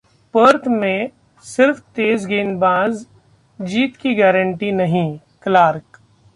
[0.33, 1.09] Perth में
[1.43, 3.05] सिर्फ तेज गेंदबाज
[3.59, 5.99] जीत की गारंटी नहीं: क्लार्क